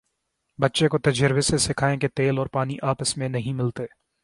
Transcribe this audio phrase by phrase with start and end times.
[0.59, 3.85] بچے کو تجربے سے سکھائیں کہ تیل اور پانی آپس میں نہیں ملتے